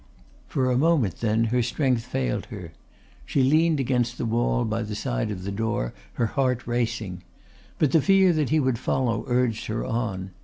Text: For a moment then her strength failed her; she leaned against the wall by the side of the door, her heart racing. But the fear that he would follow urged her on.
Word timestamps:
For 0.47 0.71
a 0.71 0.79
moment 0.79 1.17
then 1.17 1.43
her 1.53 1.61
strength 1.61 2.05
failed 2.05 2.47
her; 2.47 2.73
she 3.23 3.43
leaned 3.43 3.79
against 3.79 4.17
the 4.17 4.25
wall 4.25 4.65
by 4.65 4.81
the 4.81 4.95
side 4.95 5.29
of 5.29 5.43
the 5.43 5.51
door, 5.51 5.93
her 6.13 6.25
heart 6.25 6.65
racing. 6.65 7.21
But 7.77 7.91
the 7.91 8.01
fear 8.01 8.33
that 8.33 8.49
he 8.49 8.59
would 8.59 8.79
follow 8.79 9.25
urged 9.27 9.67
her 9.67 9.85
on. 9.85 10.31